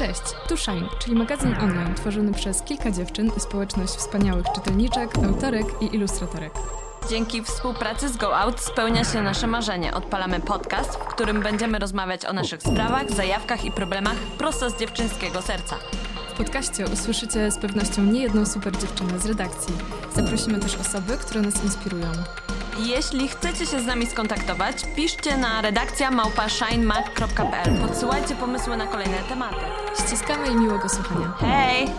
Cześć, 0.00 0.22
tu 0.48 0.56
Shine, 0.56 0.88
czyli 0.98 1.16
magazyn 1.16 1.54
online 1.60 1.94
tworzony 1.94 2.32
przez 2.32 2.62
kilka 2.62 2.90
dziewczyn 2.90 3.30
i 3.36 3.40
społeczność 3.40 3.92
wspaniałych 3.92 4.46
czytelniczek, 4.54 5.18
autorek 5.18 5.66
i 5.80 5.94
ilustratorek. 5.96 6.52
Dzięki 7.10 7.42
współpracy 7.42 8.08
z 8.08 8.16
Go 8.16 8.38
Out 8.38 8.60
spełnia 8.60 9.04
się 9.04 9.22
nasze 9.22 9.46
marzenie. 9.46 9.94
Odpalamy 9.94 10.40
podcast, 10.40 10.94
w 10.94 11.04
którym 11.04 11.42
będziemy 11.42 11.78
rozmawiać 11.78 12.24
o 12.24 12.32
naszych 12.32 12.62
sprawach, 12.62 13.10
zajawkach 13.10 13.64
i 13.64 13.72
problemach 13.72 14.16
prosto 14.38 14.70
z 14.70 14.78
dziewczynskiego 14.78 15.42
serca. 15.42 15.76
W 16.34 16.36
podcaście 16.36 16.84
usłyszycie 16.86 17.50
z 17.50 17.58
pewnością 17.58 18.02
niejedną 18.02 18.46
super 18.46 18.78
dziewczynę 18.78 19.18
z 19.18 19.26
redakcji. 19.26 19.74
Zaprosimy 20.14 20.60
też 20.60 20.76
osoby, 20.76 21.16
które 21.16 21.40
nas 21.40 21.64
inspirują. 21.64 22.12
Jeśli 22.78 23.28
chcecie 23.28 23.66
się 23.66 23.80
z 23.80 23.86
nami 23.86 24.06
skontaktować, 24.06 24.76
piszcie 24.96 25.36
na 25.36 25.62
redakcja 25.62 26.10
małpashinemag.pl. 26.10 27.80
Podsyłajcie 27.80 28.34
pomysły 28.34 28.76
na 28.76 28.86
kolejne 28.86 29.18
tematy. 29.28 29.64
Ściskamy 29.98 30.48
i 30.48 30.56
miłego 30.56 30.88
słuchania. 30.88 31.32
Hej! 31.40 31.90